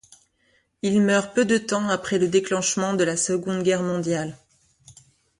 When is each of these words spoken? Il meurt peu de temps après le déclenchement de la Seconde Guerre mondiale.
Il 0.81 0.99
meurt 0.99 1.35
peu 1.35 1.45
de 1.45 1.59
temps 1.59 1.87
après 1.89 2.17
le 2.17 2.27
déclenchement 2.27 2.95
de 2.95 3.03
la 3.03 3.15
Seconde 3.17 3.61
Guerre 3.61 3.83
mondiale. 3.83 4.35